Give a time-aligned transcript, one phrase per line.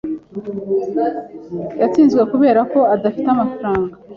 [1.81, 3.93] Yatsinzwe kubera ko adafite amafaranga.